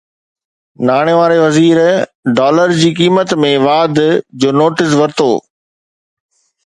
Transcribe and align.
ناڻي 0.87 1.13
واري 1.19 1.37
وزير 1.45 1.77
ڊالر 2.39 2.73
جي 2.79 2.89
قيمت 3.01 3.35
۾ 3.45 3.51
واڌ 3.67 3.95
جو 4.39 4.49
نوٽيس 4.59 4.91
ورتو 5.01 5.31